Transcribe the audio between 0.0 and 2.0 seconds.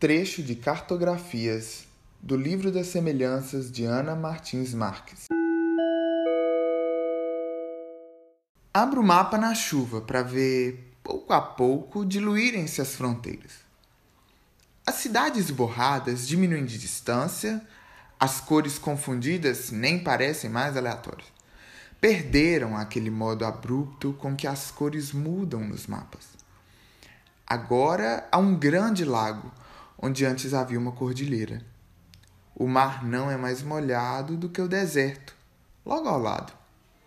Trecho de Cartografias